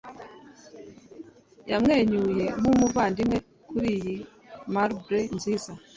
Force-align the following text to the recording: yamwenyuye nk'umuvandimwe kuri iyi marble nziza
yamwenyuye 1.71 2.45
nk'umuvandimwe 2.59 3.37
kuri 3.69 3.87
iyi 3.97 4.15
marble 4.73 5.19
nziza 5.35 5.71